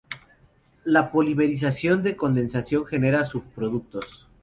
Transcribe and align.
La 0.83 1.11
polimerización 1.11 2.01
por 2.01 2.15
condensación 2.15 2.87
genera 2.87 3.23
subproductos. 3.23 4.27